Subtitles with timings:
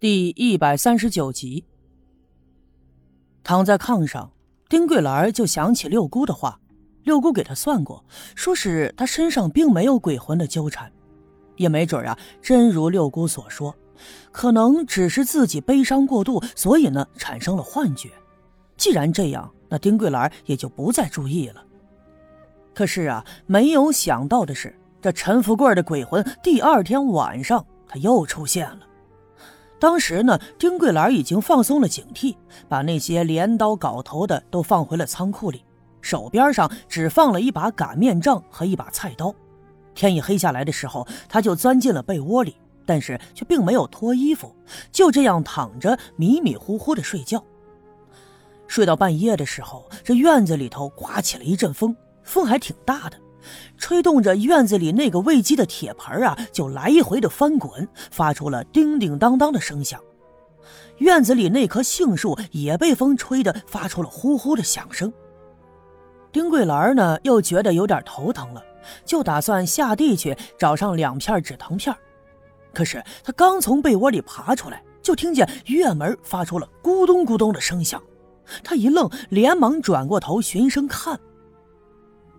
[0.00, 1.64] 第一百三十九集，
[3.42, 4.30] 躺在炕上，
[4.68, 6.60] 丁桂兰就想起六姑的话。
[7.02, 8.04] 六姑给她算过，
[8.36, 10.92] 说是她身上并没有鬼魂的纠缠，
[11.56, 13.74] 也没准啊，真如六姑所说，
[14.30, 18.12] 可能只是自己悲伤过度，所以呢产生了幻觉。
[18.76, 21.64] 既然这样，那丁桂兰也就不再注意了。
[22.72, 28.86] 可是啊，没有想到的是，这陈福贵的鬼魂第二天晚上他又出现了。
[29.80, 32.34] 当时呢，丁桂兰已经放松了警惕，
[32.68, 35.64] 把那些镰刀、镐头的都放回了仓库里，
[36.00, 39.34] 手边上只放了一把擀面杖和一把菜刀。
[39.94, 44.54] 天一黑下来的时候，他就钻进了被窝里，但是却并没有脱衣服，
[44.90, 47.42] 就这样躺着迷迷糊糊的睡觉。
[48.66, 53.16] 睡到半夜的时候，这院子里头刮起了一阵风，风还挺大的。
[53.76, 60.00] 吹动着院子里那个喂鸡的铁盆啊，就来回的翻滚，发出了叮叮当当的声响。
[60.98, 65.12] 院子里那棵杏树也被风吹得发出了呼呼的响声。
[66.32, 68.62] 丁桂兰呢，又觉得有点头疼了，
[69.04, 71.94] 就打算下地去找上两片止疼片。
[72.74, 78.02] 可是她刚从被窝里爬出来，就听见院门发出了咕咚咕咚的声响。
[78.62, 81.18] 她一愣，连忙转过头寻声看。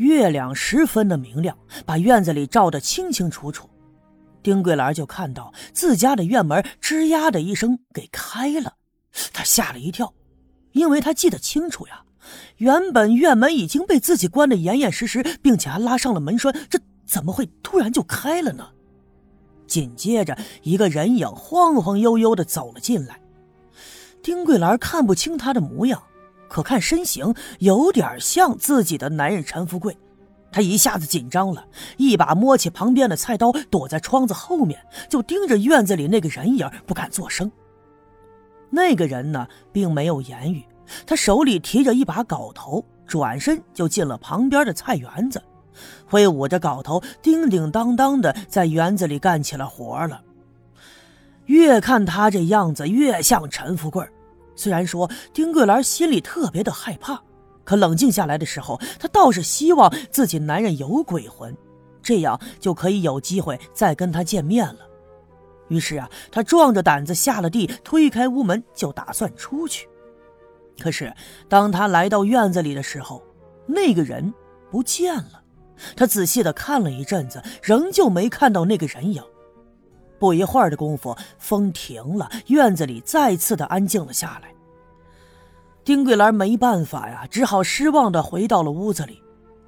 [0.00, 3.68] 月亮十分的明亮，把院子里照得清清楚楚。
[4.42, 8.72] 丁桂兰就看到自家的院门吱呀的一声给开了，
[9.30, 10.14] 她吓了一跳，
[10.72, 12.02] 因为她记得清楚呀，
[12.56, 18.66] 原本院门已经被自己关得严严实实，并且还拉上了门栓，这怎么会突然就开了呢？
[19.66, 23.20] 紧接着，一个人影晃晃悠悠的走了进来，
[24.22, 26.02] 丁桂兰看不清他的模样。
[26.50, 29.96] 可看身形有点像自己的男人陈富贵，
[30.50, 31.64] 他一下子紧张了，
[31.96, 37.50] 一把摸起旁边的菜刀，躲在窗子后面，就盯着院子里那个人影，不敢作声。
[38.68, 40.64] 那个人呢，并没有言语，
[41.06, 45.40] 他手里提着一把镐头，转身就进了旁边的菜园子，
[46.04, 50.20] 挥舞着镐头，叮叮当当的在园子里干起了活了。
[51.46, 54.04] 越看他这样子，越像陈富贵。
[54.60, 57.18] 虽然说丁桂兰心里特别的害怕，
[57.64, 61.56] 可冷静下来的时候，她倒是希望自己男人有鬼魂，
[62.02, 64.80] 这样就可以有机会再跟他见面了。
[65.68, 69.88] 于是啊，她壮着胆子下了地，推开屋门就打算出去。
[70.78, 71.10] 可是
[71.48, 73.22] 当他来到院子里的时候，
[73.66, 74.34] 那个人
[74.70, 75.42] 不见了。
[75.96, 79.22] 他仔细的看了一阵子，仍旧没看到那个人影。
[80.20, 84.54] 不一会儿的功夫，风停了，院子里再次的安静了下来。
[85.82, 89.20] 丁桂兰没办法呀，只好失望的回到了屋子里。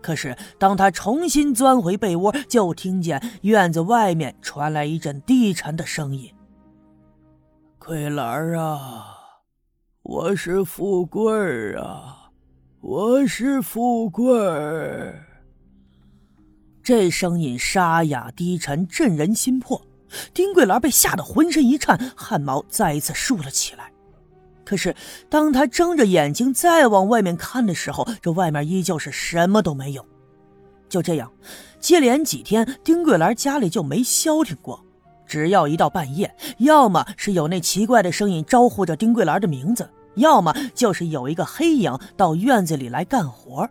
[0.00, 6.32] 可是，当她重新钻回被窝，就听见院子外面传来一阵低沉的声音
[7.76, 9.16] ：“桂兰啊，
[10.02, 12.30] 我是富贵儿啊，
[12.80, 15.26] 我是富贵儿。”
[16.84, 19.82] 这声音沙哑低沉，震人心魄。
[20.32, 23.90] 丁桂兰被吓得浑身一颤，汗毛再一次竖了起来。
[24.64, 24.94] 可是，
[25.28, 30.04] 当她睁着眼睛再往外面看的时候，这外面依旧是什么都没有。
[30.88, 31.32] 就这样，
[31.80, 34.84] 接连几天，丁桂兰家里就没消停过。
[35.26, 43.68] 只要一到半夜，要么是有那奇怪的声音招呼着丁桂兰的名字，要么就是有一个黑影到院子里来干活，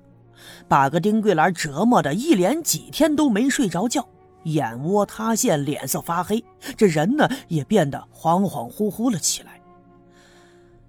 [0.67, 4.05] 把个丁桂兰折磨的一连几天都没睡着觉。
[4.45, 6.43] 眼窝塌陷，脸色发黑，
[6.75, 9.61] 这人呢也变得恍恍惚惚了起来。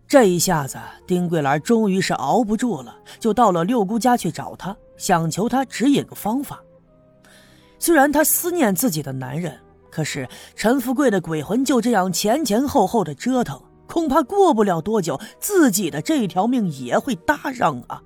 [0.09, 6.63] 这一下子，丁桂兰终于是熬不住了，就到了六姑家去找她，想求她指引个方法。
[7.79, 9.59] 虽然她思念自己的男人，
[9.91, 18.01] 可是陈富贵的鬼魂就这样前前后后的折腾，恐怕过不了多久，自己的这条命也会搭上啊。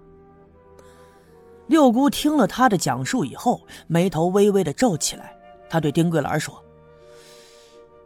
[1.67, 5.37] 六姑听了他的讲述以后，眉头微微的皱起来。
[5.71, 6.63] 他对丁桂兰说：“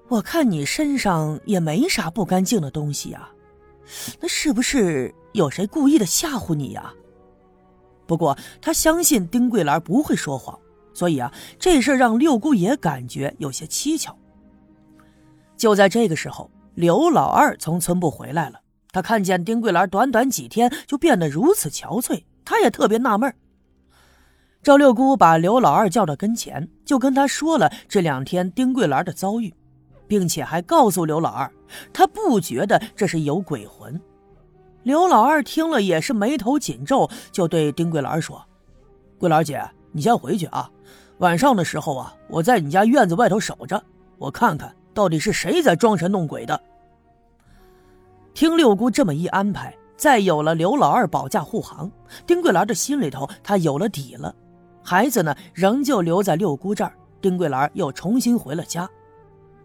[0.06, 3.28] 我看你身上也没啥不干净的东西呀，
[4.20, 6.92] 那是不是有谁故意的吓唬你呀？”
[8.06, 10.58] 不过他相信丁桂兰不会说谎，
[10.92, 14.14] 所以啊，这事让六姑也感觉有些蹊跷。
[15.56, 18.60] 就在这个时候，刘老二从村部回来了，
[18.92, 23.34] 他看见丁桂兰短短几天就变得如此憔悴，他也特别纳闷
[24.64, 29.52] 赵六姑把刘老二叫到跟前，就跟他说了这两天丁桂兰的遭遇，
[30.08, 31.52] 并且还告诉刘老二，
[31.92, 34.00] 他不觉得这是有鬼魂。
[34.82, 38.42] 刘老二听了也是眉头紧皱，就对丁桂兰说
[39.20, 39.62] ：“桂兰姐，
[39.92, 40.70] 你先回去啊，
[41.18, 43.82] 晚上的时候啊，我在你家院子外头守着，
[44.16, 46.58] 我看看到底是谁在装神弄鬼的。”
[48.32, 51.92] 听六姑这么一安排，再有了刘老二保驾护航，
[52.26, 54.34] 丁桂兰的心里头她有了底了。
[54.84, 56.92] 孩子呢，仍旧留在六姑这儿，
[57.22, 58.88] 丁桂兰又重新回了家。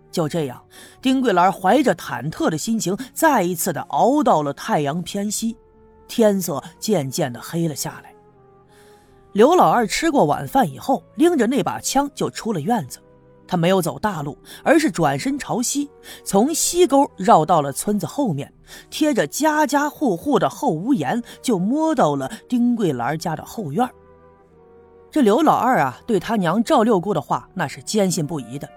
[0.09, 0.63] 就这样，
[1.01, 5.57] 丁桂兰怀着忐忑的心情，再一次的熬到了太阳偏西，
[6.07, 8.15] 天色渐渐的黑了下来。
[9.33, 12.99] 刘老二吃过晚饭以后，拎着那把枪就出了院子。
[13.45, 15.89] 他没有走大路，而是转身朝西，
[16.23, 18.53] 从西沟绕到了村子后面，
[18.89, 23.87] 贴着家家户户的后屋檐，就摸到了丁桂兰家的后院。
[25.11, 28.69] 这刘老二啊，对他娘赵六姑的话那是坚信不疑的。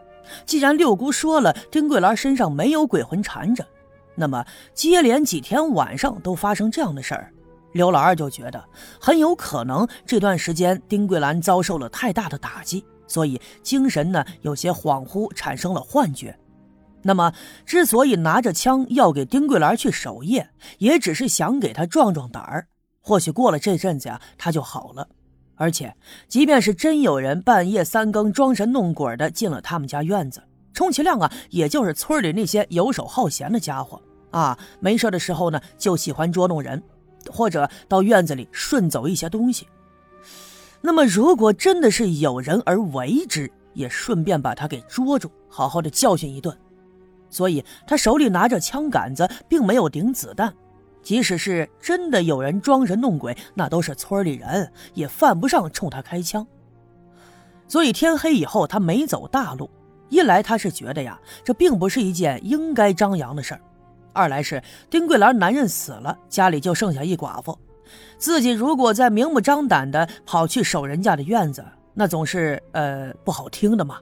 [0.46, 3.66] 既然六姑说了丁桂兰身上没有鬼魂缠着，
[4.14, 7.30] 那么接连几天晚上都发生这样的事儿，
[7.72, 8.64] 刘老二就觉得
[9.00, 16.38] 很有可能这段时间丁桂兰遭受了太大的打击，所以精神呢有些恍惚，产生了幻觉。
[17.02, 17.32] 那么
[17.66, 20.48] 之所以拿着枪要给丁桂兰去守夜，
[20.78, 22.68] 也只是想给她壮壮胆儿，
[23.02, 25.08] 或许过了这阵子呀，她就好了。
[25.56, 25.94] 而且，
[26.28, 34.00] 即便是真有人半夜三更装神弄鬼的进了他们家院子，充其量啊，也就是村里那些游手好闲的家伙
[34.30, 36.82] 啊，没事的时候呢，就喜欢捉弄人，
[37.30, 39.68] 或者到院子里顺走一些东西。
[40.80, 46.56] 那么，如果真的是有人而为之，也顺便把他给捉住，好好的教训一顿。
[47.30, 50.52] 所以他手里拿着枪杆子，并没有顶子弹。
[51.02, 56.46] 即使是真的有人装神弄鬼，那都是村里人，也犯不上冲他开枪。
[57.66, 59.68] 所以天黑以后，他没走大路。
[60.08, 63.60] 一来他是觉得呀，这并不是一件应该张扬的事儿；
[64.12, 67.58] 二来是丁桂兰男人死了，家里就剩下一寡妇，
[68.18, 71.64] 自己如果再明目张胆的跑去守人家的院子，
[71.94, 73.98] 那总是呃不好听的嘛。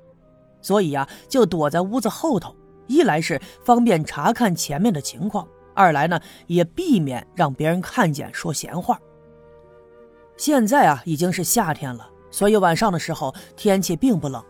[0.60, 2.52] 所以呀，就躲在屋子后头，
[2.88, 5.46] 一来是方便查看前面的情况。
[5.80, 9.00] 二来呢，也避免让别人看见说闲话。
[10.36, 14.44] 现在啊，已经是夏天了，所以晚上的时候天气并不冷。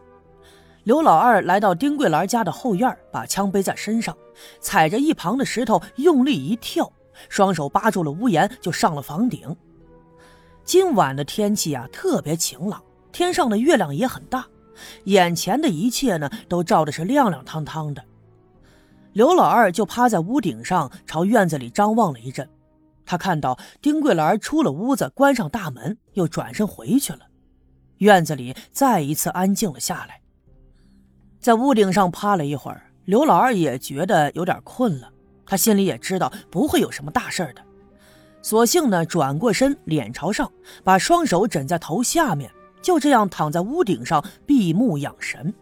[0.83, 4.17] 刘老二来到丁桂兰家的后院，把枪背在身上，
[4.61, 6.91] 踩着一旁的石头，用力一跳，
[7.29, 9.57] 双手扒住了屋檐，就上了房顶。
[10.65, 12.83] 今晚的天气啊，特别晴朗，
[13.13, 14.47] 天上的月亮也很大，
[15.05, 18.03] 眼前的一切呢，都照的是亮亮堂堂的。
[19.13, 22.49] 刘老二就趴在屋顶上，朝院子里张望了一阵。
[23.05, 27.21] 他看到丁桂兰出了屋子，关上大门，又转身回去了。
[27.99, 30.21] 院子里再一次安静了下来。
[31.41, 35.11] 在屋顶上趴了一会儿，刘老二也觉得有点困了。
[35.45, 37.63] 他心里也知道不会有什么大事的，
[38.43, 40.49] 索性呢转过身，脸朝上，
[40.85, 42.49] 把双手枕在头下面，
[42.81, 45.53] 就这样躺在屋顶上闭目养神。